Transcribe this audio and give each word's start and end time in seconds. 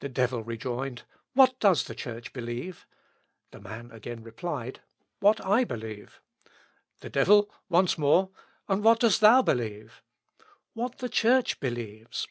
The 0.00 0.10
devil 0.10 0.42
rejoined, 0.44 1.04
'What 1.32 1.58
does 1.60 1.84
the 1.84 1.94
Church 1.94 2.34
believe?' 2.34 2.86
The 3.52 3.58
man 3.58 3.90
again 3.90 4.22
replied, 4.22 4.82
'What 5.20 5.42
I 5.42 5.64
believe.' 5.64 6.20
The 7.00 7.08
devil, 7.08 7.50
once 7.70 7.96
more, 7.96 8.28
'And 8.68 8.84
what 8.84 9.00
dost 9.00 9.22
thou 9.22 9.40
believe?' 9.40 10.02
'What 10.74 10.98
the 10.98 11.08
Church 11.08 11.58
believes.'" 11.58 12.28